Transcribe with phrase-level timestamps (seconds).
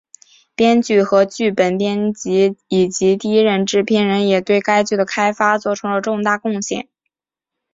[0.55, 6.89] 编剧和剧本编辑以及第一任制片人也对该剧的开发作出了重大贡献。